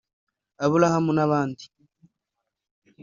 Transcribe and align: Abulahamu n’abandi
Abulahamu 0.63 1.11
n’abandi 1.17 1.63